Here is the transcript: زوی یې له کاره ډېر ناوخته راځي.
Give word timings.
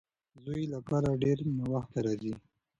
زوی 0.43 0.61
یې 0.65 0.69
له 0.73 0.79
کاره 0.87 1.11
ډېر 1.23 1.37
ناوخته 1.57 1.99
راځي. 2.05 2.33